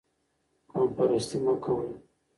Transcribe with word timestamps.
قوم 0.71 0.89
پرستي 0.95 1.37
مه 1.43 1.53
کوئ. 1.63 1.89